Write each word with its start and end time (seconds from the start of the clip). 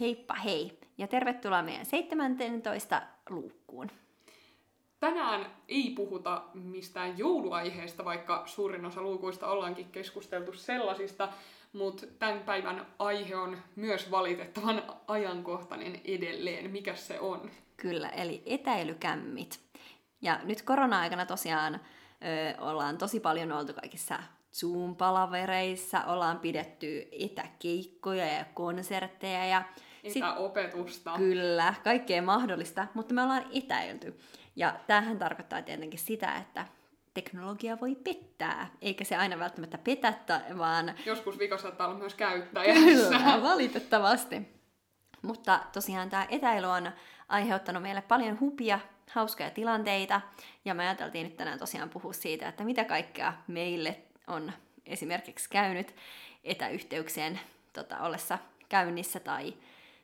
Heippa 0.00 0.34
hei 0.34 0.78
ja 0.98 1.06
tervetuloa 1.06 1.62
meidän 1.62 1.86
17 1.86 3.02
luukkuun. 3.28 3.90
Tänään 5.00 5.46
ei 5.68 5.92
puhuta 5.96 6.42
mistään 6.54 7.18
jouluaiheesta, 7.18 8.04
vaikka 8.04 8.42
suurin 8.46 8.84
osa 8.84 9.02
luukuista 9.02 9.46
ollaankin 9.46 9.86
keskusteltu 9.92 10.52
sellaisista, 10.52 11.28
mutta 11.72 12.06
tämän 12.18 12.40
päivän 12.40 12.86
aihe 12.98 13.36
on 13.36 13.58
myös 13.76 14.10
valitettavan 14.10 14.82
ajankohtainen 15.08 16.00
edelleen. 16.04 16.70
Mikä 16.70 16.94
se 16.94 17.20
on? 17.20 17.50
Kyllä, 17.76 18.08
eli 18.08 18.42
etäilykämmit. 18.46 19.69
Ja 20.22 20.40
nyt 20.44 20.62
korona-aikana 20.62 21.26
tosiaan 21.26 21.74
ö, 21.74 22.60
ollaan 22.60 22.98
tosi 22.98 23.20
paljon 23.20 23.52
oltu 23.52 23.74
kaikissa 23.74 24.18
Zoom-palavereissa, 24.54 26.04
ollaan 26.06 26.38
pidetty 26.38 27.08
etäkeikkoja 27.12 28.26
ja 28.26 28.44
konsertteja 28.54 29.46
ja 29.46 29.62
Etäopetusta. 30.04 31.10
Sit, 31.10 31.18
kyllä, 31.18 31.74
kaikkea 31.84 32.22
mahdollista, 32.22 32.86
mutta 32.94 33.14
me 33.14 33.22
ollaan 33.22 33.44
etäilty. 33.54 34.20
Ja 34.56 34.74
tämähän 34.86 35.18
tarkoittaa 35.18 35.62
tietenkin 35.62 36.00
sitä, 36.00 36.36
että 36.36 36.66
teknologia 37.14 37.80
voi 37.80 37.94
pettää, 37.94 38.70
eikä 38.82 39.04
se 39.04 39.16
aina 39.16 39.38
välttämättä 39.38 39.78
petä, 39.78 40.14
vaan... 40.58 40.94
Joskus 41.06 41.38
vika 41.38 41.58
saattaa 41.58 41.86
olla 41.86 41.98
myös 41.98 42.14
käyttäjä. 42.14 42.74
Kyllä, 42.74 43.42
valitettavasti. 43.50 44.60
Mutta 45.22 45.60
tosiaan 45.72 46.10
tämä 46.10 46.26
etäily 46.30 46.66
on 46.66 46.90
aiheuttanut 47.28 47.82
meille 47.82 48.02
paljon 48.02 48.40
hupia, 48.40 48.80
hauskoja 49.12 49.50
tilanteita, 49.50 50.20
ja 50.64 50.74
me 50.74 50.82
ajateltiin 50.82 51.26
nyt 51.26 51.36
tänään 51.36 51.58
tosiaan 51.58 51.90
puhua 51.90 52.12
siitä, 52.12 52.48
että 52.48 52.64
mitä 52.64 52.84
kaikkea 52.84 53.32
meille 53.46 53.96
on 54.26 54.52
esimerkiksi 54.86 55.50
käynyt 55.50 55.94
etäyhteyksien 56.44 57.40
tota, 57.72 57.98
ollessa 57.98 58.38
käynnissä 58.68 59.20
tai 59.20 59.54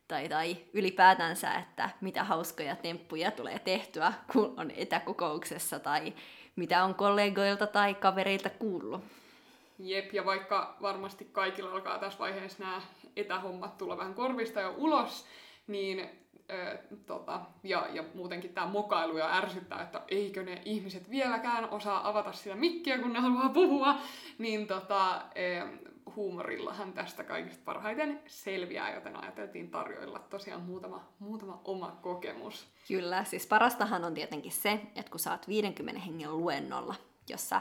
tai, 0.09 0.29
tai 0.29 0.57
ylipäätänsä, 0.73 1.55
että 1.55 1.91
mitä 2.01 2.25
hauskoja 2.25 2.77
temppuja 2.77 3.31
tulee 3.31 3.59
tehtyä, 3.59 4.12
kun 4.33 4.55
on 4.57 4.71
etäkokouksessa, 4.71 5.79
tai 5.79 6.12
mitä 6.57 6.84
on 6.84 6.95
kollegoilta 6.95 7.67
tai 7.67 7.95
kavereilta 7.95 8.51
kuullut. 8.51 9.01
Jep, 9.79 10.15
ja 10.15 10.25
vaikka 10.25 10.77
varmasti 10.83 11.25
kaikilla 11.33 11.71
alkaa 11.71 11.99
tässä 11.99 12.19
vaiheessa 12.19 12.65
nämä 12.65 12.83
etähommat 13.17 13.79
tulla 13.79 13.97
vähän 13.97 14.15
korvista 14.15 14.61
jo 14.61 14.75
ulos, 14.77 15.27
niin 15.67 16.11
äh, 16.51 16.79
tota, 17.07 17.41
ja, 17.63 17.87
ja 17.93 18.05
muutenkin 18.15 18.55
tämä 18.55 18.67
mokailu 18.67 19.19
ja 19.19 19.37
ärsyttää, 19.37 19.83
että 19.83 20.03
eikö 20.09 20.43
ne 20.43 20.63
ihmiset 20.65 21.11
vieläkään 21.11 21.71
osaa 21.71 22.09
avata 22.09 22.33
sitä 22.33 22.55
mikkiä, 22.55 22.99
kun 22.99 23.13
ne 23.13 23.21
haluaa 23.21 23.49
puhua, 23.49 23.95
niin 24.39 24.67
tota, 24.67 25.15
äh, 25.15 25.69
huumorillahan 26.17 26.93
tästä 26.93 27.25
kaikista 27.25 27.63
parhaiten 27.65 28.21
selviää, 28.27 28.95
joten 28.95 29.17
ajateltiin 29.17 29.71
tarjoilla 29.71 30.19
tosiaan 30.19 30.63
muutama, 30.63 31.09
muutama 31.19 31.61
oma 31.65 31.99
kokemus. 32.03 32.67
Kyllä, 32.89 33.25
siis 33.25 33.47
parastahan 33.47 34.05
on 34.05 34.15
tietenkin 34.15 34.53
se, 34.53 34.81
että 34.97 35.11
kun 35.11 35.21
saat 35.21 35.49
50 35.49 36.01
hengen 36.01 36.37
luennolla, 36.39 36.95
jossa 37.29 37.61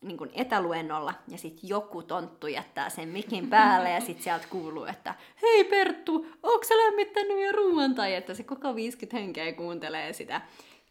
niin 0.00 0.16
kuin 0.16 0.30
etäluennolla, 0.34 1.14
ja 1.28 1.38
sitten 1.38 1.68
joku 1.68 2.02
tonttu 2.02 2.46
jättää 2.46 2.90
sen 2.90 3.08
mikin 3.08 3.50
päälle, 3.50 3.90
ja 3.90 4.00
sitten 4.00 4.24
sieltä 4.24 4.46
kuuluu, 4.50 4.84
että 4.84 5.14
hei 5.42 5.64
Perttu, 5.64 6.26
onko 6.42 6.64
sä 6.64 6.74
lämmittänyt 6.74 7.46
jo 7.46 7.52
ruoan? 7.52 7.94
Tai 7.94 8.14
että 8.14 8.34
se 8.34 8.42
koko 8.42 8.74
50 8.74 9.16
henkeä 9.16 9.52
kuuntelee 9.52 10.12
sitä 10.12 10.40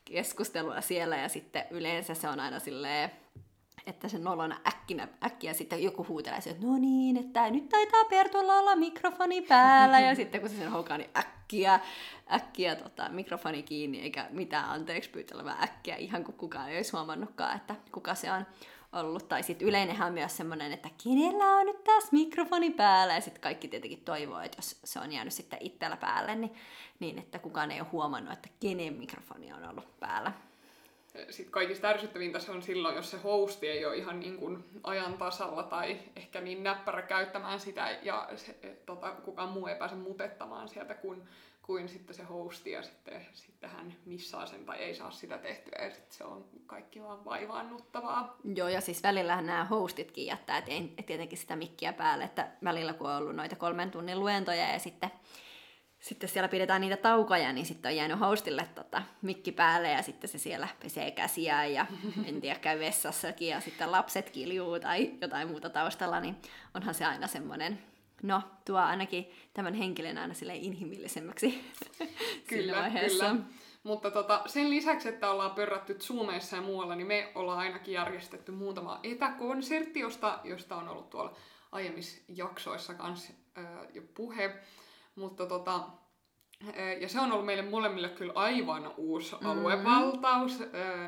keskustelua 0.06 0.82
siellä, 0.82 1.18
ja 1.18 1.30
sitten 1.30 1.66
yleensä 1.72 2.14
se 2.14 2.30
on 2.30 2.40
aina 2.40 2.60
silleen, 2.60 3.12
että 3.88 4.08
se 4.08 4.18
nolona 4.18 4.58
äkkinä, 4.68 5.08
äkkiä 5.24 5.54
sitten 5.54 5.84
joku 5.84 6.06
huutelee 6.10 6.38
että 6.38 6.66
no 6.66 6.78
niin, 6.78 7.18
että 7.18 7.50
nyt 7.50 7.70
taitaa 7.70 8.06
Pertulla 8.10 8.60
olla 8.60 8.76
mikrofoni 8.76 9.42
päällä, 9.42 10.00
ja 10.00 10.16
sitten 10.16 10.42
kun 10.42 10.50
se 10.50 10.56
sen 10.56 10.72
hokaa, 10.72 10.98
niin 10.98 11.10
äkkiä, 11.18 11.35
äkkiä 12.32 12.76
tota, 12.76 13.10
mikrofoni 13.10 13.64
kiinni, 13.64 14.02
eikä 14.02 14.28
mitään 14.30 14.70
anteeksi 14.70 15.10
pyytelevää 15.10 15.58
äkkiä, 15.62 15.96
ihan 15.96 16.24
kuin 16.24 16.38
kukaan 16.38 16.70
ei 16.70 16.78
olisi 16.78 16.92
huomannutkaan, 16.92 17.56
että 17.56 17.76
kuka 17.92 18.16
se 18.16 18.32
on 18.32 18.46
ollut. 18.94 19.28
Tai 19.28 19.44
sitten 19.44 19.68
yleinenhän 19.68 20.08
on 20.08 20.14
myös 20.14 20.38
semmoinen, 20.38 20.72
että 20.72 20.90
kenellä 21.04 21.46
on 21.46 21.66
nyt 21.66 21.84
taas 21.84 22.12
mikrofoni 22.12 22.72
päällä, 22.72 23.14
ja 23.14 23.22
sitten 23.22 23.42
kaikki 23.42 23.68
tietenkin 23.68 24.04
toivoo, 24.06 24.40
että 24.40 24.58
jos 24.58 24.80
se 24.84 25.00
on 25.00 25.12
jäänyt 25.12 25.34
sitten 25.34 25.60
itsellä 25.62 25.98
päälle, 25.98 26.36
niin, 26.36 26.54
niin 27.00 27.20
että 27.20 27.40
kukaan 27.40 27.72
ei 27.72 27.82
ole 27.82 27.90
huomannut, 27.92 28.34
että 28.34 28.50
kenen 28.60 28.94
mikrofoni 28.94 29.54
on 29.54 29.70
ollut 29.70 30.00
päällä 30.00 30.32
sitten 31.30 31.52
kaikista 31.52 31.88
ärsyttävintä 31.88 32.40
se 32.40 32.52
on 32.52 32.62
silloin, 32.62 32.96
jos 32.96 33.12
se 33.12 33.18
hosti 33.18 33.68
ei 33.68 33.86
ole 33.86 33.98
ihan 33.98 34.20
niin 34.20 34.38
kuin 34.38 34.64
ajan 34.84 35.18
tasalla 35.18 35.64
tai 35.64 36.00
ehkä 36.16 36.42
niin 36.42 36.64
näppärä 36.64 37.02
käyttämään 37.02 37.60
sitä 37.60 38.00
ja 38.02 38.30
se, 38.36 38.54
tota, 38.86 39.12
kukaan 39.12 39.50
muu 39.50 39.68
ei 39.68 39.76
pääse 39.76 39.96
mutettamaan 39.96 40.70
sieltä 40.70 40.94
kuin, 40.94 41.24
kuin 41.62 41.90
sitten 41.90 42.16
se 42.16 42.24
hosti 42.24 42.72
ja 42.72 42.84
sitten, 42.84 43.26
sitten 43.34 43.70
hän 43.70 43.94
missaa 44.06 44.46
sen 44.46 44.66
tai 44.66 44.78
ei 44.78 44.96
saa 44.96 45.12
sitä 45.12 45.38
tehtyä 45.38 45.86
ja 45.86 45.92
sitten 45.92 46.18
se 46.18 46.24
on 46.24 46.46
kaikki 46.68 47.04
vaan 47.04 47.26
vaivaannuttavaa. 47.26 48.38
Joo 48.56 48.68
ja 48.68 48.82
siis 48.82 49.04
välillähän 49.04 49.46
nämä 49.46 49.66
hostitkin 49.66 50.26
jättää 50.26 50.58
et 50.98 51.06
tietenkin 51.06 51.38
sitä 51.38 51.56
mikkiä 51.56 51.94
päälle, 51.94 52.24
että 52.24 52.48
välillä 52.64 52.94
kun 52.94 53.10
on 53.10 53.18
ollut 53.18 53.36
noita 53.36 53.56
kolmen 53.56 53.92
tunnin 53.92 54.20
luentoja 54.20 54.74
ja 54.74 54.80
sitten 54.80 55.12
sitten 56.06 56.30
siellä 56.30 56.48
pidetään 56.48 56.82
niitä 56.82 56.98
taukoja, 56.98 57.54
niin 57.54 57.66
sitten 57.66 57.90
on 57.90 57.96
jäänyt 57.96 58.20
hostille 58.20 58.68
tota, 58.76 59.02
mikki 59.22 59.52
päälle 59.52 59.90
ja 59.90 60.02
sitten 60.02 60.30
se 60.30 60.38
siellä 60.38 60.68
pesee 60.84 61.12
käsiään 61.12 61.74
ja 61.74 61.86
en 62.28 62.42
tiedä, 62.42 62.60
käy 62.60 62.80
vessassakin 62.80 63.48
ja 63.48 63.62
sitten 63.62 63.92
lapset 63.92 64.30
kiljuu 64.30 64.80
tai 64.80 65.12
jotain 65.22 65.48
muuta 65.48 65.70
taustalla, 65.70 66.20
niin 66.20 66.36
onhan 66.74 66.96
se 66.96 67.06
aina 67.06 67.28
semmoinen, 67.28 67.80
no 68.24 68.42
tuo 68.66 68.78
ainakin 68.78 69.32
tämän 69.54 69.74
henkilön 69.74 70.18
aina 70.18 70.34
sille 70.34 70.56
inhimillisemmäksi 70.56 71.72
kyllä, 72.50 72.76
vaiheessa. 72.76 73.26
Kyllä. 73.30 73.42
Mutta 73.84 74.12
tota, 74.12 74.42
sen 74.46 74.70
lisäksi, 74.70 75.10
että 75.10 75.32
ollaan 75.32 75.52
pörrätty 75.52 75.94
Zoomeissa 75.94 76.56
ja 76.56 76.62
muualla, 76.62 76.96
niin 76.96 77.08
me 77.08 77.32
ollaan 77.36 77.60
ainakin 77.60 77.94
järjestetty 77.94 78.52
muutama 78.52 79.00
etäkonsertti, 79.04 80.00
josta, 80.00 80.40
josta 80.44 80.76
on 80.76 80.90
ollut 80.90 81.10
tuolla 81.10 81.36
aiemmissa 81.72 82.22
jaksoissa 82.28 82.94
kanssa 82.94 83.34
jo 83.94 84.02
puhe. 84.14 84.60
Mutta 85.16 85.46
tota, 85.46 85.82
ja 87.00 87.10
se 87.10 87.20
on 87.20 87.32
ollut 87.32 87.46
meille 87.46 87.70
molemmille 87.70 88.10
kyllä 88.10 88.34
aivan 88.36 88.94
uusi 88.98 89.36
mm-hmm. 89.36 89.50
aluevaltaus, 89.50 90.60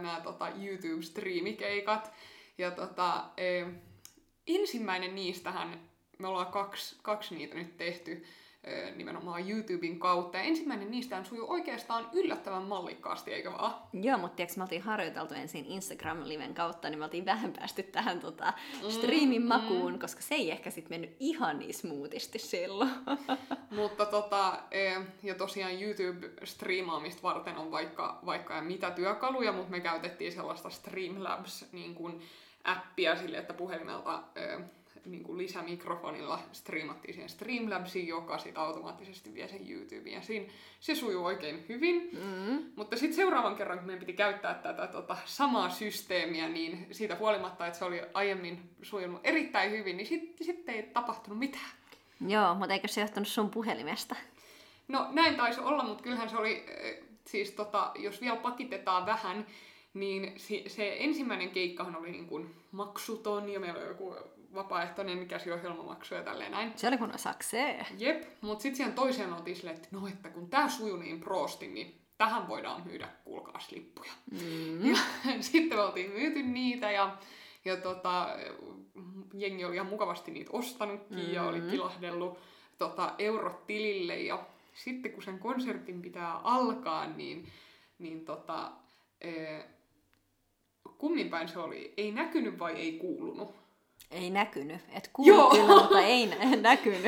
nämä 0.01 0.22
tota, 0.23 0.50
YouTube-striimikeikat. 0.50 2.12
Ja 2.57 2.72
tota, 2.72 3.23
ensimmäinen 4.47 5.16
niistähän, 5.16 5.90
me 6.19 6.28
ollaan 6.28 6.51
kaksi, 6.51 6.95
kaksi 7.01 7.35
niitä 7.35 7.56
nyt 7.56 7.78
tehty, 7.78 8.25
nimenomaan 8.95 9.50
YouTuben 9.50 10.00
kautta. 10.00 10.38
Ja 10.38 10.44
ensimmäinen 10.44 10.91
niistä 10.91 11.23
sujuu 11.23 11.51
oikeastaan 11.51 12.09
yllättävän 12.13 12.63
mallikkaasti, 12.63 13.34
eikö 13.34 13.51
vaan? 13.51 13.75
Joo, 13.94 14.18
mutta 14.18 14.35
tiiäks, 14.35 14.57
me 14.57 14.63
oltiin 14.63 14.81
harjoiteltu 14.81 15.34
ensin 15.34 15.66
Instagram-liven 15.66 16.53
kautta, 16.53 16.90
niin 16.90 17.00
me 17.00 17.06
oltiin 17.06 17.25
vähän 17.25 17.53
päästy 17.53 17.84
tähän 17.84 18.19
tota, 18.19 18.53
streamin 18.90 19.41
mm, 19.41 19.47
makuun, 19.47 19.94
mm. 19.94 20.00
koska 20.00 20.22
se 20.22 20.35
ei 20.35 20.51
ehkä 20.51 20.69
sitten 20.69 20.94
mennyt 20.94 21.16
ihan 21.19 21.59
niin 21.59 21.73
smoothisti 21.73 22.40
silloin. 22.40 22.90
mutta 23.79 24.06
tota, 24.06 24.59
e, 24.72 24.94
ja 25.24 25.35
tosiaan 25.35 25.81
YouTube-striimaamista 25.81 27.24
varten 27.24 27.57
on 27.57 27.72
vaikka, 27.72 28.19
vaikka 28.25 28.56
ja 28.56 28.62
mitä 28.62 28.91
työkaluja, 28.91 29.51
mutta 29.51 29.72
me 29.72 29.79
käytettiin 29.79 30.31
sellaista 30.31 30.69
Streamlabs 30.69 31.66
niin 31.72 31.95
kuin 31.95 32.22
appia 32.63 33.16
sille, 33.16 33.38
että 33.38 33.53
puhelimelta 33.53 34.24
e, 34.35 34.57
niin 35.05 35.23
kuin 35.23 35.37
lisämikrofonilla 35.37 36.39
striimattiin 36.51 37.13
siihen 37.13 37.29
Streamlabsiin, 37.29 38.07
joka 38.07 38.37
sitten 38.37 38.63
automaattisesti 38.63 39.33
vie 39.33 39.47
sen 39.47 39.71
YouTubeen. 39.71 40.15
Ja 40.15 40.21
siinä 40.21 40.45
se 40.79 40.95
sujuu 40.95 41.25
oikein 41.25 41.65
hyvin. 41.69 42.09
Mm. 42.13 42.63
Mutta 42.75 42.97
sitten 42.97 43.15
seuraavan 43.15 43.55
kerran, 43.55 43.77
kun 43.77 43.87
meidän 43.87 43.99
piti 43.99 44.13
käyttää 44.13 44.53
tätä 44.53 44.88
tota, 44.88 45.17
samaa 45.25 45.69
systeemiä, 45.69 46.49
niin 46.49 46.88
siitä 46.91 47.15
huolimatta, 47.15 47.67
että 47.67 47.79
se 47.79 47.85
oli 47.85 48.01
aiemmin 48.13 48.69
sujunut 48.81 49.21
erittäin 49.23 49.71
hyvin, 49.71 49.97
niin 49.97 50.07
sitten 50.07 50.45
sit 50.45 50.69
ei 50.69 50.83
tapahtunut 50.83 51.39
mitään. 51.39 51.71
Joo, 52.27 52.55
mutta 52.55 52.73
eikö 52.73 52.88
se 52.88 53.01
johtunut 53.01 53.27
sun 53.27 53.50
puhelimesta? 53.50 54.15
No 54.88 55.07
näin 55.11 55.35
taisi 55.35 55.59
olla, 55.59 55.83
mutta 55.83 56.03
kyllähän 56.03 56.29
se 56.29 56.38
oli, 56.38 56.65
eh, 56.67 57.03
siis 57.25 57.51
tota, 57.51 57.91
jos 57.95 58.21
vielä 58.21 58.35
pakitetaan 58.35 59.05
vähän, 59.05 59.45
niin 59.93 60.33
se, 60.38 60.63
se 60.67 60.95
ensimmäinen 61.00 61.50
keikkahan 61.50 61.95
oli 61.95 62.11
niin 62.11 62.27
kuin 62.27 62.55
maksuton 62.71 63.50
ja 63.50 63.59
meillä 63.59 63.79
oli 63.79 63.88
joku 63.88 64.15
vapaaehtoinen 64.53 65.27
käsiohjelmamaksu 65.27 66.15
ja 66.15 66.23
tälleen 66.23 66.51
näin. 66.51 66.73
Se 66.75 66.88
oli 66.88 66.97
kun 66.97 67.13
saksee. 67.15 67.85
Jep, 67.97 68.23
mutta 68.41 68.61
sitten 68.61 68.77
siihen 68.77 68.94
toiseen 68.94 69.33
oltiin 69.33 69.55
silleen, 69.55 69.75
että 69.75 69.88
no, 69.91 70.07
että 70.07 70.29
kun 70.29 70.49
tää 70.49 70.69
sujuu 70.69 70.97
niin 70.97 71.19
prosti, 71.19 71.67
niin 71.67 72.01
tähän 72.17 72.47
voidaan 72.47 72.81
myydä, 72.85 73.09
kuulkaa, 73.23 73.61
lippuja. 73.71 74.11
Mm. 74.31 74.85
Ja 74.85 74.97
sitten 75.41 75.77
me 75.77 75.83
oltiin 75.83 76.11
myyty 76.11 76.44
niitä 76.44 76.91
ja, 76.91 77.17
ja 77.65 77.77
tota, 77.77 78.29
jengi 79.33 79.65
oli 79.65 79.75
ihan 79.75 79.88
mukavasti 79.88 80.31
niitä 80.31 80.50
ostanutkin 80.53 81.25
mm. 81.25 81.33
ja 81.33 81.43
oli 81.43 81.61
mm. 81.61 81.69
tilahdellut 81.69 82.39
tota, 82.77 83.15
eurot 83.19 83.67
tilille 83.67 84.19
ja 84.19 84.45
sitten 84.73 85.11
kun 85.11 85.23
sen 85.23 85.39
konsertin 85.39 86.01
pitää 86.01 86.33
alkaa, 86.33 87.07
niin, 87.07 87.47
niin 88.00 88.25
tota, 88.25 88.71
Ee, 89.21 89.65
kummin 90.97 91.29
päin 91.29 91.47
se 91.47 91.59
oli? 91.59 91.93
Ei 91.97 92.11
näkynyt 92.11 92.59
vai 92.59 92.73
ei 92.73 92.91
kuulunut? 92.91 93.55
Ei 94.12 94.30
näkynyt. 94.30 94.81
Et 94.94 95.09
kuului 95.13 95.51
kyllä, 95.51 95.81
mutta 95.81 96.01
ei 96.01 96.25
nä- 96.25 96.56
näkynyt. 96.69 97.01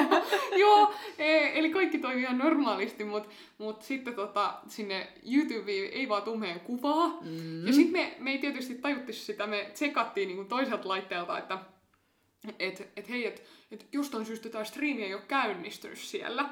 Joo, 0.60 0.92
e- 1.18 1.58
eli 1.58 1.70
kaikki 1.70 1.98
toimii 1.98 2.22
ihan 2.22 2.38
normaalisti, 2.38 3.04
mutta 3.04 3.28
mut 3.58 3.82
sitten 3.82 4.14
tota, 4.14 4.54
sinne 4.68 5.08
YouTubeen 5.32 5.92
ei 5.92 6.08
vaan 6.08 6.22
tuu 6.22 6.36
meidän 6.36 6.60
kuvaa. 6.60 7.08
Mm. 7.20 7.66
Ja 7.66 7.72
sitten 7.72 7.92
me, 7.92 8.16
me 8.18 8.30
ei 8.30 8.38
tietysti 8.38 8.74
tajutti 8.74 9.12
sitä, 9.12 9.46
me 9.46 9.70
tsekattiin 9.72 10.28
niinku 10.28 10.44
toiselta 10.44 10.88
laitteelta, 10.88 11.38
että 11.38 11.58
et, 12.58 12.92
et 12.96 13.08
hei, 13.08 13.26
että 13.26 13.42
et 13.70 13.86
jostain 13.92 14.26
syystä 14.26 14.48
tämä 14.48 14.64
striimi 14.64 15.02
ei 15.02 15.14
ole 15.14 15.22
käynnistynyt 15.28 15.98
siellä. 15.98 16.48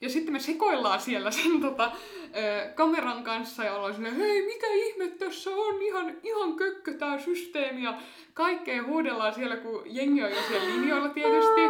Ja 0.00 0.08
sitten 0.08 0.32
me 0.32 0.40
sekoillaan 0.40 1.00
siellä 1.00 1.30
sen 1.30 1.60
tota, 1.60 1.92
ö, 2.36 2.68
kameran 2.74 3.24
kanssa 3.24 3.64
ja 3.64 3.74
ollaan 3.74 3.94
silleen, 3.94 4.16
hei, 4.16 4.46
mikä 4.46 4.66
ihme 4.66 5.08
tässä 5.08 5.50
on, 5.50 5.82
ihan, 5.82 6.16
ihan 6.22 6.56
kökkö 6.56 6.94
tämä 6.94 7.18
systeemi. 7.18 7.82
Ja 7.82 7.98
kaikkea 8.34 8.82
huudellaan 8.82 9.34
siellä, 9.34 9.56
kun 9.56 9.82
jengi 9.84 10.22
on 10.22 10.30
jo 10.30 10.42
siellä 10.48 10.68
linjoilla 10.68 11.08
tietysti. 11.08 11.60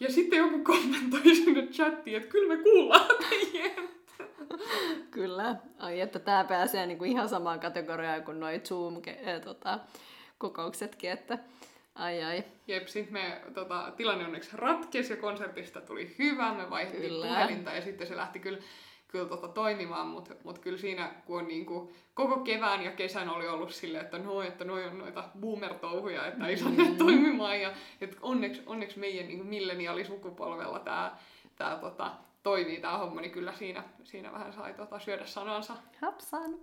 Ja 0.00 0.12
sitten 0.12 0.38
joku 0.38 0.58
kommentoi 0.64 1.34
sinne 1.34 1.66
chattiin, 1.66 2.16
että 2.16 2.28
kyllä 2.28 2.56
me 2.56 2.62
kuullaan 2.62 3.06
teidän. 3.30 3.88
Kyllä. 5.10 5.56
Ai, 5.78 6.00
että 6.00 6.18
tämä 6.18 6.44
pääsee 6.44 6.86
niinku 6.86 7.04
ihan 7.04 7.28
samaan 7.28 7.60
kategoriaan 7.60 8.22
kuin 8.22 8.40
noin 8.40 8.60
Zoom-kokouksetkin, 8.60 11.10
että 11.10 11.38
ai 11.94 12.22
ai. 12.22 12.44
Jep, 12.66 12.86
sitten 12.86 13.12
me 13.12 13.40
tota, 13.54 13.92
tilanne 13.96 14.24
onneksi 14.24 14.50
ratkesi 14.52 15.12
ja 15.12 15.16
konsertista 15.16 15.80
tuli 15.80 16.14
hyvä, 16.18 16.54
me 16.54 16.70
vaihdettiin 16.70 17.10
kyllä. 17.12 17.26
puhelinta 17.26 17.72
ja 17.72 17.82
sitten 17.82 18.06
se 18.06 18.16
lähti 18.16 18.38
kyllä, 18.38 18.58
kyllä 19.08 19.28
tota, 19.28 19.48
toimimaan, 19.48 20.06
mutta 20.06 20.34
mut 20.44 20.58
kyllä 20.58 20.78
siinä, 20.78 21.14
kun 21.26 21.38
on 21.38 21.48
niinku, 21.48 21.92
koko 22.14 22.40
kevään 22.40 22.84
ja 22.84 22.90
kesän 22.90 23.28
oli 23.28 23.48
ollut 23.48 23.72
silleen, 23.72 24.04
että 24.04 24.18
no, 24.18 24.42
että 24.42 24.64
noi 24.64 24.84
on 24.84 24.98
noita 24.98 25.24
boomer-touhuja, 25.40 26.26
että 26.26 26.46
ei 26.46 26.56
saa 26.56 26.70
mm. 26.70 26.96
toimimaan 26.98 27.60
ja 27.60 27.72
että 28.00 28.16
onneksi, 28.22 28.62
onneksi 28.66 28.98
meidän 28.98 29.28
niinku, 29.28 29.44
milleniaalisukupolvella 29.44 30.78
tämä 30.78 31.16
tää, 31.56 31.76
tota, 31.76 32.10
toimii 32.42 32.80
tämä 32.80 32.98
homma, 32.98 33.20
niin 33.20 33.30
kyllä 33.30 33.52
siinä, 33.52 33.84
siinä 34.04 34.32
vähän 34.32 34.52
sai 34.52 34.74
tota, 34.74 34.98
syödä 34.98 35.26
sanansa. 35.26 35.76
Hapsan. 36.00 36.54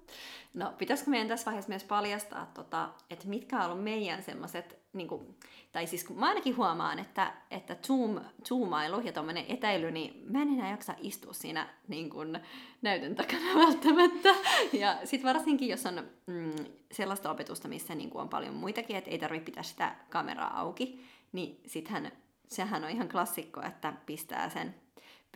No, 0.53 0.73
pitäisikö 0.77 1.09
meidän 1.09 1.27
tässä 1.27 1.45
vaiheessa 1.45 1.69
myös 1.69 1.83
paljastaa, 1.83 2.51
tota, 2.53 2.89
että 3.09 3.27
mitkä 3.27 3.57
on 3.57 3.65
ollut 3.65 3.83
meidän 3.83 4.23
semmoiset, 4.23 4.79
niin 4.93 5.09
tai 5.71 5.87
siis 5.87 6.03
kun 6.03 6.19
mä 6.19 6.27
ainakin 6.27 6.57
huomaan, 6.57 6.99
että, 6.99 7.33
että 7.51 7.75
zoom, 7.87 8.19
zoomailu 8.47 8.99
ja 8.99 9.11
tuommoinen 9.11 9.45
etäily, 9.49 9.91
niin 9.91 10.23
mä 10.31 10.41
en 10.41 10.49
enää 10.49 10.71
jaksa 10.71 10.93
istua 10.97 11.33
siinä 11.33 11.69
niin 11.87 12.09
kuin, 12.09 12.39
näytön 12.81 13.15
takana 13.15 13.55
välttämättä. 13.65 14.29
Ja 14.73 14.97
sitten 15.03 15.35
varsinkin, 15.35 15.69
jos 15.69 15.85
on 15.85 16.03
mm, 16.25 16.65
sellaista 16.91 17.31
opetusta, 17.31 17.67
missä 17.67 17.95
niin 17.95 18.09
kuin 18.09 18.21
on 18.21 18.29
paljon 18.29 18.53
muitakin, 18.53 18.95
että 18.95 19.11
ei 19.11 19.19
tarvitse 19.19 19.45
pitää 19.45 19.63
sitä 19.63 19.95
kameraa 20.09 20.59
auki, 20.59 21.05
niin 21.31 21.61
sittenhän 21.65 22.11
sehän 22.47 22.83
on 22.83 22.89
ihan 22.89 23.09
klassikko, 23.09 23.61
että 23.61 23.93
pistää 24.05 24.49
sen 24.49 24.75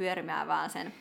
pyörimään 0.01 0.47
vaan 0.47 0.69
sen 0.69 0.93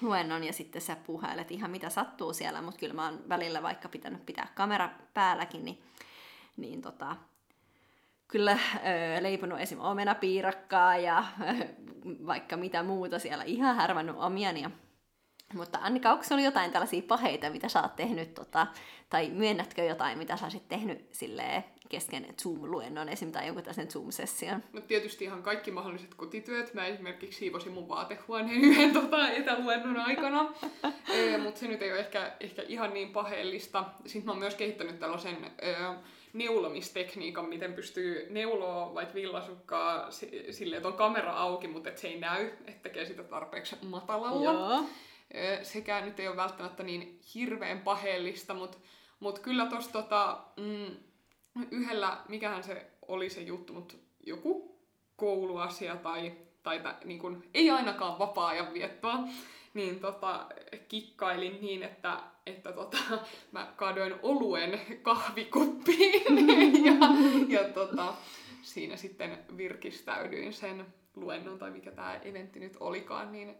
luennon 0.00 0.44
ja 0.44 0.52
sitten 0.52 0.82
sä 0.82 0.96
puhelet 0.96 1.50
ihan 1.50 1.70
mitä 1.70 1.90
sattuu 1.90 2.32
siellä, 2.32 2.62
mutta 2.62 2.80
kyllä 2.80 2.94
mä 2.94 3.04
oon 3.04 3.28
välillä 3.28 3.62
vaikka 3.62 3.88
pitänyt 3.88 4.26
pitää 4.26 4.48
kamera 4.54 4.90
päälläkin, 5.14 5.64
niin, 5.64 5.82
niin 6.56 6.82
tota, 6.82 7.16
kyllä 8.28 8.58
öö, 8.86 9.22
leiponut 9.22 9.60
esim. 9.60 9.80
omenapiirakkaa 9.80 10.96
ja 10.96 11.24
öö, 11.40 11.68
vaikka 12.26 12.56
mitä 12.56 12.82
muuta 12.82 13.18
siellä, 13.18 13.44
ihan 13.44 13.76
härvännyt 13.76 14.16
omiani 14.18 14.62
ja 14.62 14.70
mutta 15.54 15.78
Annika, 15.82 16.12
onko 16.12 16.24
oli 16.30 16.44
jotain 16.44 16.70
tällaisia 16.70 17.02
paheita, 17.08 17.50
mitä 17.50 17.68
sä 17.68 17.82
oot 17.82 17.96
tehnyt, 17.96 18.34
tota, 18.34 18.66
tai 19.10 19.30
myönnätkö 19.30 19.82
jotain, 19.82 20.18
mitä 20.18 20.36
sä 20.36 20.44
olisit 20.44 20.68
tehnyt 20.68 21.06
silleen, 21.12 21.64
kesken 21.88 22.26
Zoom-luennon 22.42 23.08
esim. 23.08 23.32
tai 23.32 23.46
jonkun 23.46 23.64
tällaisen 23.64 23.90
Zoom-session? 23.90 24.62
No 24.72 24.80
tietysti 24.80 25.24
ihan 25.24 25.42
kaikki 25.42 25.70
mahdolliset 25.70 26.14
kotityöt. 26.14 26.74
Mä 26.74 26.86
esimerkiksi 26.86 27.38
siivosin 27.38 27.72
mun 27.72 27.88
vaatehuoneen 27.88 28.60
yhden 28.64 28.92
tota, 28.92 29.30
etäluennon 29.30 29.96
aikana, 29.96 30.52
e, 31.14 31.38
mutta 31.38 31.60
se 31.60 31.68
nyt 31.68 31.82
ei 31.82 31.92
ole 31.92 32.00
ehkä, 32.00 32.32
ehkä 32.40 32.62
ihan 32.62 32.94
niin 32.94 33.12
paheellista. 33.12 33.84
Sitten 34.06 34.24
mä 34.24 34.32
oon 34.32 34.38
myös 34.38 34.54
kehittänyt 34.54 34.98
tällaisen 34.98 35.36
e, 35.58 35.72
neulomistekniikan, 36.32 37.48
miten 37.48 37.72
pystyy 37.72 38.26
neuloa 38.30 38.94
vaikka 38.94 39.14
villasukkaa 39.14 40.10
silleen, 40.50 40.76
että 40.76 40.88
on 40.88 40.94
kamera 40.94 41.32
auki, 41.32 41.68
mutta 41.68 41.88
et 41.88 41.98
se 41.98 42.08
ei 42.08 42.20
näy, 42.20 42.44
että 42.44 42.82
tekee 42.82 43.04
sitä 43.04 43.22
tarpeeksi 43.22 43.76
matalalla. 43.82 44.44
Joo 44.44 44.84
sekään 45.62 46.04
nyt 46.04 46.20
ei 46.20 46.28
ole 46.28 46.36
välttämättä 46.36 46.82
niin 46.82 47.20
hirveän 47.34 47.80
paheellista, 47.80 48.54
mutta 48.54 48.78
mut 49.20 49.38
kyllä 49.38 49.66
tuossa 49.66 49.92
tota, 49.92 50.44
mm, 50.56 50.96
yhdellä, 51.70 52.18
mikähän 52.28 52.62
se 52.62 52.86
oli 53.08 53.30
se 53.30 53.40
juttu, 53.40 53.72
mutta 53.72 53.94
joku 54.26 54.78
kouluasia 55.16 55.96
tai, 55.96 56.32
tai 56.62 56.80
t- 56.80 57.04
niin 57.04 57.18
kun, 57.18 57.44
ei 57.54 57.70
ainakaan 57.70 58.18
vapaa-ajan 58.18 58.74
viettoa, 58.74 59.18
niin 59.74 60.00
tota, 60.00 60.46
kikkailin 60.88 61.58
niin, 61.60 61.82
että, 61.82 62.20
että 62.46 62.72
tota, 62.72 62.98
mä 63.52 63.72
kaadoin 63.76 64.14
oluen 64.22 64.80
kahvikuppiin 65.02 66.48
ja, 66.86 66.94
ja 67.48 67.68
tota, 67.68 68.14
siinä 68.62 68.96
sitten 68.96 69.38
virkistäydyin 69.56 70.52
sen 70.52 70.86
luennon 71.16 71.58
tai 71.58 71.70
mikä 71.70 71.90
tämä 71.90 72.16
eventti 72.16 72.60
nyt 72.60 72.76
olikaan, 72.80 73.32
niin 73.32 73.56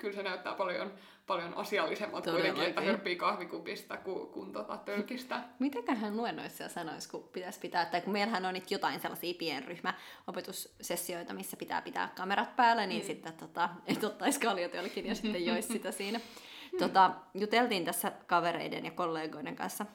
kyllä 0.00 0.14
se 0.14 0.22
näyttää 0.22 0.54
paljon, 0.54 0.92
paljon 1.26 1.54
asiallisemmat 1.54 2.24
kuitenkin, 2.24 2.62
että 2.62 2.80
hörppii 2.80 3.16
kahvikupista 3.16 3.96
kuin, 3.96 4.28
kuin 4.28 4.52
tota 4.52 4.76
tölkistä. 4.76 5.40
Mitäköhän 5.58 6.16
luennoissa 6.16 6.68
sanoisi, 6.68 7.08
kun 7.08 7.28
pitäisi 7.32 7.60
pitää, 7.60 7.86
tai 7.86 8.00
kun 8.00 8.12
meillähän 8.12 8.46
on 8.46 8.54
nyt 8.54 8.70
jotain 8.70 9.00
sellaisia 9.00 9.34
pienryhmäopetussessioita, 9.38 11.34
missä 11.34 11.56
pitää 11.56 11.82
pitää 11.82 12.12
kamerat 12.16 12.56
päällä, 12.56 12.86
niin 12.86 13.02
mm. 13.02 13.06
sitten 13.06 13.32
tota, 13.32 13.68
et 13.86 14.04
ottaisi 14.04 14.40
kaljotölkin 14.40 15.06
ja 15.06 15.14
sitten 15.14 15.46
joisi 15.54 15.68
sitä 15.68 15.90
siinä. 15.90 16.20
Tota, 16.78 17.10
juteltiin 17.34 17.84
tässä 17.84 18.12
kavereiden 18.26 18.84
ja 18.84 18.90
kollegoiden 18.90 19.56
kanssa 19.56 19.86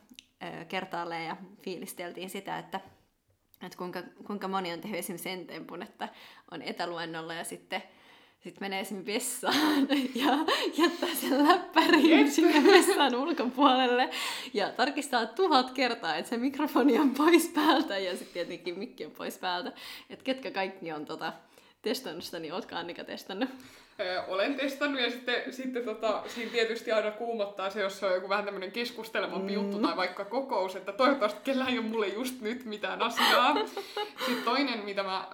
ö, 0.43 0.65
kertaalleen 0.65 1.27
ja 1.27 1.37
fiilisteltiin 1.61 2.29
sitä, 2.29 2.57
että 2.59 2.79
että 3.63 3.77
kuinka, 3.77 4.03
kuinka 4.27 4.47
moni 4.47 4.73
on 4.73 4.81
tehnyt 4.81 4.99
esimerkiksi 4.99 5.29
sen 5.29 5.47
tempun, 5.47 5.83
että 5.83 6.09
on 6.51 6.61
etäluennolla 6.61 7.33
ja 7.33 7.43
sitten 7.43 7.83
sitten 8.45 8.65
menee 8.65 8.83
sinne 8.83 9.05
vessaan 9.05 9.87
ja 10.25 10.37
jättää 10.77 11.09
sen 11.21 11.47
läppärin 11.47 12.31
sinne 12.31 12.63
vessan 12.63 13.15
ulkopuolelle 13.15 14.09
ja 14.53 14.69
tarkistaa 14.69 15.25
tuhat 15.25 15.71
kertaa, 15.71 16.15
että 16.15 16.29
se 16.29 16.37
mikrofoni 16.37 16.99
on 16.99 17.11
pois 17.11 17.47
päältä 17.47 17.97
ja 17.97 18.11
sitten 18.11 18.33
tietenkin 18.33 18.79
mikki 18.79 19.05
on 19.05 19.11
pois 19.11 19.37
päältä. 19.37 19.71
Että 20.09 20.23
ketkä 20.23 20.51
kaikki 20.51 20.91
on 20.91 21.05
tota, 21.05 21.33
testannut 21.85 22.23
sitä, 22.23 22.39
niin 22.39 22.53
ootko 22.53 22.75
Annika 22.75 23.03
testannut? 23.03 23.49
Öö, 23.99 24.21
olen 24.27 24.55
testannut 24.55 25.01
ja 25.01 25.11
sitten, 25.11 25.53
sitten 25.53 25.85
tota, 25.85 26.23
siinä 26.27 26.51
tietysti 26.51 26.91
aina 26.91 27.11
kuumottaa 27.11 27.69
se, 27.69 27.81
jos 27.81 27.99
se 27.99 28.05
on 28.05 28.13
joku 28.13 28.29
vähän 28.29 28.45
tämmöinen 28.45 28.71
keskustelemampi 28.71 29.51
mm. 29.51 29.53
juttu 29.53 29.79
tai 29.79 29.95
vaikka 29.95 30.25
kokous, 30.25 30.75
että 30.75 30.91
toivottavasti 30.91 31.39
kellään 31.43 31.69
ei 31.69 31.79
ole 31.79 31.87
mulle 31.87 32.07
just 32.07 32.41
nyt 32.41 32.65
mitään 32.65 33.01
asiaa. 33.01 33.55
Sitten 34.25 34.43
toinen, 34.45 34.79
mitä 34.79 35.03
mä 35.03 35.27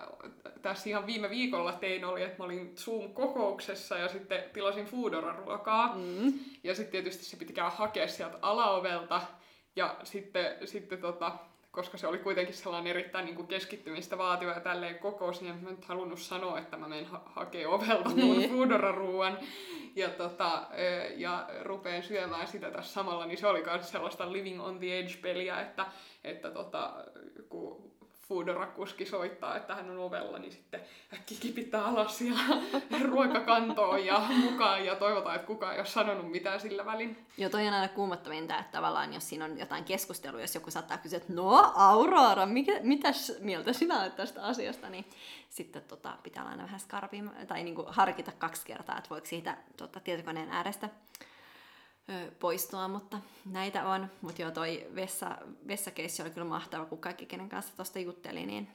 tässä 0.62 0.90
ihan 0.90 1.06
viime 1.06 1.30
viikolla 1.30 1.74
tein, 1.74 2.06
oli, 2.06 2.24
että 2.24 2.38
mä 2.38 2.44
olin 2.44 2.76
Zoom-kokouksessa 2.78 3.98
ja 3.98 4.08
sitten 4.08 4.44
tilasin 4.54 4.86
Foodora-ruokaa. 4.86 5.96
Mm. 5.96 6.34
Ja 6.64 6.76
sitten 6.76 6.92
tietysti 6.92 7.26
se 7.26 7.38
piti 7.38 7.54
käydä 7.54 7.70
hakea 7.70 8.08
sieltä 8.08 8.38
alaovelta. 8.42 9.22
Ja 9.76 9.96
sitten, 10.04 10.68
sitten 10.68 11.02
tota, 11.02 11.32
koska 11.72 11.98
se 11.98 12.08
oli 12.08 12.18
kuitenkin 12.18 12.56
sellainen 12.56 12.90
erittäin 12.90 13.26
niin 13.26 13.36
kuin 13.36 13.48
keskittymistä 13.48 14.18
vaativa 14.18 14.52
ja 14.52 14.60
tälleen 14.60 15.00
kokous, 15.00 15.42
niin 15.42 15.64
mä 15.64 15.70
en 15.70 15.78
halunnut 15.86 16.20
sanoa, 16.20 16.60
että 16.60 16.78
mä 16.78 16.88
menen 16.88 17.06
ha- 17.06 17.24
hakemaan 17.26 17.76
ovelta 17.76 18.10
niin. 18.10 18.26
mun 18.28 18.50
Foodora-ruuan 18.50 19.38
ja, 19.96 20.10
tota, 20.10 20.68
ja 21.16 21.50
rupeen 21.62 22.04
syömään 22.04 22.48
sitä 22.48 22.72
tässä 22.72 22.94
samalla, 22.94 23.26
niin 23.26 23.38
se 23.38 23.48
oli 23.48 23.64
myös 23.64 23.92
sellaista 23.92 24.32
living 24.32 24.62
on 24.62 24.80
the 24.80 25.00
edge-peliä, 25.00 25.62
että, 25.62 25.86
että 26.24 26.52
tota, 26.52 26.94
kun 27.50 27.92
Foodora-kuski 28.32 29.06
soittaa, 29.06 29.58
että 29.58 29.76
hän 29.76 29.90
on 29.90 29.98
ovella, 29.98 30.40
niin 30.40 30.52
sitten 30.52 30.82
äkki 31.14 31.36
kipitää 31.36 31.86
alas 31.86 32.22
ja 32.22 32.34
ruokakantoon 33.10 34.06
ja 34.06 34.20
mukaan 34.20 34.86
ja 34.86 34.96
toivotaan, 34.96 35.36
että 35.36 35.48
kukaan 35.48 35.74
ei 35.74 35.80
ole 35.80 35.88
sanonut 35.88 36.32
mitään 36.32 36.60
sillä 36.60 36.86
välin. 36.86 37.26
Joo, 37.38 37.50
toi 37.50 37.68
on 37.68 37.74
aina 37.74 37.88
kuumottavinta, 37.88 38.60
että 38.60 38.72
tavallaan 38.72 39.14
jos 39.14 39.30
siinä 39.30 39.46
on 39.46 39.60
jotain 39.60 39.84
keskustelua, 39.84 40.42
jos 40.42 40.56
joku 40.56 40.72
saattaa 40.72 40.98
kysyä, 40.98 41.18
että 41.18 41.34
no 41.34 41.72
Aurora, 41.76 42.46
mikä, 42.46 42.80
mitäs 42.84 43.32
mieltä 43.40 43.74
sinä 43.74 44.02
olet 44.02 44.16
tästä 44.16 44.44
asiasta, 44.44 44.90
niin 44.90 45.06
sitten 45.50 45.82
tota, 45.82 46.18
pitää 46.24 46.44
aina 46.44 46.64
vähän 46.64 46.80
skarpia 46.80 47.24
tai 47.48 47.64
niin 47.64 47.76
kuin 47.76 47.88
harkita 47.90 48.32
kaksi 48.38 48.66
kertaa, 48.66 48.98
että 48.98 49.10
voiko 49.10 49.28
siitä 49.28 49.58
tota, 49.78 50.00
tietokoneen 50.00 50.50
äärestä 50.50 50.90
poistua, 52.40 52.88
mutta 52.88 53.18
näitä 53.46 53.90
on. 53.90 54.08
Mutta 54.22 54.42
joo, 54.42 54.52
toi 54.52 54.88
vessa, 54.96 55.38
vessakeissi 55.68 56.22
oli 56.22 56.30
kyllä 56.30 56.48
mahtava, 56.48 56.86
kun 56.86 56.98
kaikki, 56.98 57.26
kenen 57.26 57.50
kanssa 57.50 57.76
tuosta 57.76 58.00
jutteli, 58.00 58.46
niin 58.46 58.68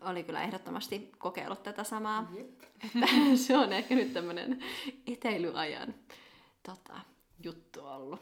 oli 0.00 0.24
kyllä 0.24 0.42
ehdottomasti 0.42 1.12
kokeillut 1.18 1.62
tätä 1.62 1.84
samaa. 1.84 2.32
Jep. 2.36 2.62
Että 2.84 3.06
se 3.46 3.56
on 3.56 3.72
ehkä 3.72 3.94
nyt 3.94 4.12
tämmöinen 4.12 4.64
eteilyajan 5.06 5.94
tota, 6.62 7.00
juttu 7.44 7.86
ollut. 7.86 8.20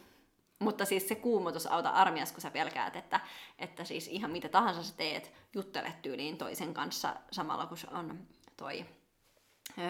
Mutta 0.58 0.84
siis 0.84 1.08
se 1.08 1.14
kuumotus 1.14 1.66
auta 1.66 1.88
armias, 1.88 2.32
kun 2.32 2.40
sä 2.40 2.50
pelkäät, 2.50 2.96
että, 2.96 3.20
että 3.58 3.84
siis 3.84 4.08
ihan 4.08 4.30
mitä 4.30 4.48
tahansa 4.48 4.82
sä 4.82 4.94
teet, 4.96 5.32
juttelet 5.54 6.02
tyyliin 6.02 6.38
toisen 6.38 6.74
kanssa 6.74 7.16
samalla 7.30 7.66
kun 7.66 7.78
on 7.90 8.18
toi 8.56 8.86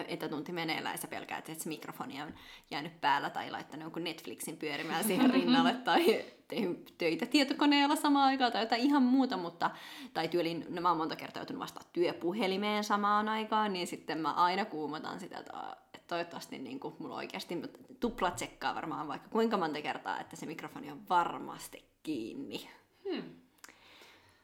etätunti 0.07 0.51
meneillään 0.51 0.93
ja 0.93 0.97
sä 0.97 1.07
pelkäät, 1.07 1.49
että 1.49 1.63
se 1.63 1.69
mikrofoni 1.69 2.21
on 2.21 2.33
jäänyt 2.71 3.01
päällä 3.01 3.29
tai 3.29 3.51
laittanut 3.51 3.83
jonkun 3.83 4.03
Netflixin 4.03 4.57
pyörimään 4.57 5.03
siihen 5.03 5.29
rinnalle 5.33 5.73
tai 5.73 6.25
tehnyt 6.47 6.93
töitä 6.97 7.25
tietokoneella 7.25 7.95
samaan 7.95 8.25
aikaan 8.25 8.51
tai 8.51 8.61
jotain 8.61 8.81
ihan 8.81 9.03
muuta, 9.03 9.37
mutta 9.37 9.71
tai 10.13 10.27
tyylin, 10.27 10.65
no 10.69 10.81
mä 10.81 10.89
oon 10.89 10.97
monta 10.97 11.15
kertaa 11.15 11.41
joutunut 11.41 11.61
vastaamaan 11.61 11.93
työpuhelimeen 11.93 12.83
samaan 12.83 13.29
aikaan, 13.29 13.73
niin 13.73 13.87
sitten 13.87 14.17
mä 14.17 14.33
aina 14.33 14.65
kuumotan 14.65 15.19
sitä, 15.19 15.37
että, 15.37 15.77
että 15.93 16.07
toivottavasti 16.07 16.59
niin 16.59 16.79
kuin, 16.79 16.95
mulla 16.99 17.15
oikeasti 17.15 17.61
tupla 17.99 18.31
tsekkaa 18.31 18.75
varmaan 18.75 19.07
vaikka 19.07 19.29
kuinka 19.29 19.57
monta 19.57 19.81
kertaa, 19.81 20.19
että 20.19 20.35
se 20.35 20.45
mikrofoni 20.45 20.91
on 20.91 21.09
varmasti 21.09 21.85
kiinni. 22.03 22.69
Hmm. 23.09 23.23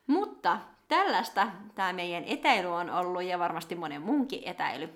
Mutta 0.07 0.59
tällaista 0.87 1.47
tämä 1.75 1.93
meidän 1.93 2.23
etäily 2.23 2.67
on 2.67 2.89
ollut 2.89 3.23
ja 3.23 3.39
varmasti 3.39 3.75
monen 3.75 4.01
muunkin 4.01 4.41
etäily. 4.45 4.89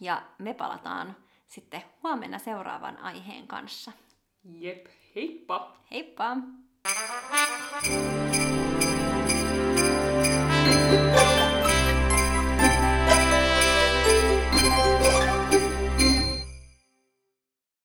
Ja 0.00 0.22
me 0.38 0.54
palataan 0.54 1.16
sitten 1.46 1.82
huomenna 2.02 2.38
seuraavan 2.38 2.98
aiheen 2.98 3.46
kanssa. 3.46 3.92
Jep, 4.44 4.86
heippa! 5.14 5.76
Heippa! 5.90 6.36
Thank 10.66 11.30
you. 11.30 11.35